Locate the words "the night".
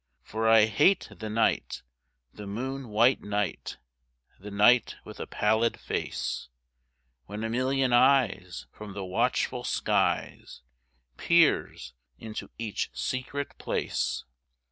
1.15-1.83, 4.39-4.95